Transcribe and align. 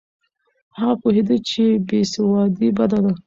هغه 0.77 0.95
پوهېده 1.01 1.35
چې 1.49 1.63
بې 1.87 1.99
سوادي 2.13 2.67
بده 2.77 2.99
ده. 3.03 3.11